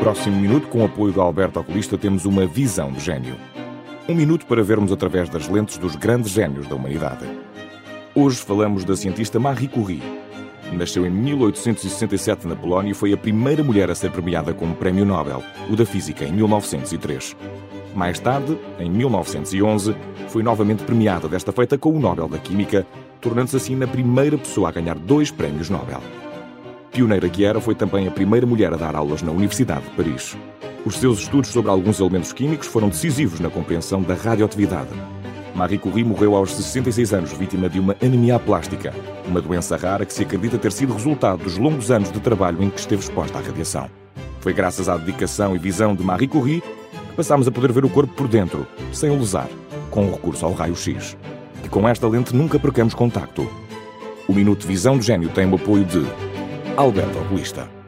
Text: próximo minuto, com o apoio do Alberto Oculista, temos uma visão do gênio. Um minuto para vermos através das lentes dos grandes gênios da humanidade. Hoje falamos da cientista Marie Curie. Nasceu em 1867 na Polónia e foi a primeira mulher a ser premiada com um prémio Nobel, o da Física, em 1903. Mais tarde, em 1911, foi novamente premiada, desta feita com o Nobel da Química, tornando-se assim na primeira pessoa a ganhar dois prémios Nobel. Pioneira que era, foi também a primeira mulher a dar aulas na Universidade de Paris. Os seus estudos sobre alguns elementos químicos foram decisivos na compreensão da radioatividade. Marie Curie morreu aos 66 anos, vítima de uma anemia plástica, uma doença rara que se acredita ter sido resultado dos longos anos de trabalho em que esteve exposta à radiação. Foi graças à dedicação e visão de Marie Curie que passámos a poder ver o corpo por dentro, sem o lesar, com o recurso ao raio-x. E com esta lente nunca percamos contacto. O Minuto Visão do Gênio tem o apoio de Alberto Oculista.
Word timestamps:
próximo 0.00 0.40
minuto, 0.40 0.66
com 0.68 0.80
o 0.80 0.86
apoio 0.86 1.12
do 1.12 1.20
Alberto 1.20 1.60
Oculista, 1.60 1.98
temos 1.98 2.24
uma 2.24 2.46
visão 2.46 2.90
do 2.90 2.98
gênio. 2.98 3.36
Um 4.08 4.14
minuto 4.14 4.46
para 4.46 4.62
vermos 4.62 4.90
através 4.92 5.28
das 5.28 5.46
lentes 5.46 5.76
dos 5.76 5.94
grandes 5.94 6.30
gênios 6.30 6.66
da 6.66 6.74
humanidade. 6.74 7.26
Hoje 8.14 8.38
falamos 8.38 8.82
da 8.82 8.96
cientista 8.96 9.38
Marie 9.38 9.68
Curie. 9.68 10.02
Nasceu 10.72 11.04
em 11.04 11.10
1867 11.10 12.48
na 12.48 12.56
Polónia 12.56 12.92
e 12.92 12.94
foi 12.94 13.12
a 13.12 13.16
primeira 13.16 13.62
mulher 13.62 13.90
a 13.90 13.94
ser 13.94 14.10
premiada 14.10 14.54
com 14.54 14.64
um 14.64 14.72
prémio 14.72 15.04
Nobel, 15.04 15.42
o 15.68 15.76
da 15.76 15.84
Física, 15.84 16.24
em 16.24 16.32
1903. 16.32 17.36
Mais 17.94 18.18
tarde, 18.18 18.56
em 18.78 18.90
1911, 18.90 19.94
foi 20.28 20.42
novamente 20.42 20.82
premiada, 20.82 21.28
desta 21.28 21.52
feita 21.52 21.76
com 21.76 21.90
o 21.90 22.00
Nobel 22.00 22.26
da 22.26 22.38
Química, 22.38 22.86
tornando-se 23.20 23.56
assim 23.56 23.76
na 23.76 23.86
primeira 23.86 24.38
pessoa 24.38 24.70
a 24.70 24.72
ganhar 24.72 24.98
dois 24.98 25.30
prémios 25.30 25.68
Nobel. 25.68 26.00
Pioneira 26.90 27.28
que 27.28 27.44
era, 27.44 27.60
foi 27.60 27.74
também 27.74 28.08
a 28.08 28.10
primeira 28.10 28.46
mulher 28.46 28.72
a 28.72 28.76
dar 28.76 28.96
aulas 28.96 29.22
na 29.22 29.30
Universidade 29.30 29.84
de 29.84 29.90
Paris. 29.90 30.36
Os 30.84 30.96
seus 30.96 31.20
estudos 31.20 31.50
sobre 31.50 31.70
alguns 31.70 32.00
elementos 32.00 32.32
químicos 32.32 32.66
foram 32.66 32.88
decisivos 32.88 33.38
na 33.38 33.50
compreensão 33.50 34.02
da 34.02 34.14
radioatividade. 34.14 34.90
Marie 35.54 35.78
Curie 35.78 36.04
morreu 36.04 36.34
aos 36.34 36.52
66 36.52 37.12
anos, 37.12 37.32
vítima 37.32 37.68
de 37.68 37.78
uma 37.78 37.94
anemia 38.02 38.38
plástica, 38.38 38.92
uma 39.26 39.40
doença 39.40 39.76
rara 39.76 40.06
que 40.06 40.12
se 40.12 40.22
acredita 40.22 40.58
ter 40.58 40.72
sido 40.72 40.94
resultado 40.94 41.44
dos 41.44 41.58
longos 41.58 41.90
anos 41.90 42.10
de 42.10 42.18
trabalho 42.18 42.62
em 42.62 42.70
que 42.70 42.80
esteve 42.80 43.02
exposta 43.02 43.38
à 43.38 43.40
radiação. 43.40 43.88
Foi 44.40 44.52
graças 44.52 44.88
à 44.88 44.96
dedicação 44.96 45.54
e 45.54 45.58
visão 45.58 45.94
de 45.94 46.02
Marie 46.02 46.28
Curie 46.28 46.62
que 47.10 47.16
passámos 47.16 47.46
a 47.46 47.52
poder 47.52 47.72
ver 47.72 47.84
o 47.84 47.90
corpo 47.90 48.14
por 48.14 48.26
dentro, 48.26 48.66
sem 48.92 49.10
o 49.10 49.18
lesar, 49.18 49.48
com 49.90 50.06
o 50.06 50.12
recurso 50.12 50.46
ao 50.46 50.54
raio-x. 50.54 51.16
E 51.62 51.68
com 51.68 51.86
esta 51.88 52.08
lente 52.08 52.34
nunca 52.34 52.58
percamos 52.58 52.94
contacto. 52.94 53.46
O 54.26 54.32
Minuto 54.32 54.66
Visão 54.66 54.96
do 54.96 55.02
Gênio 55.02 55.28
tem 55.28 55.50
o 55.50 55.56
apoio 55.56 55.84
de 55.84 56.06
Alberto 56.76 57.20
Oculista. 57.20 57.79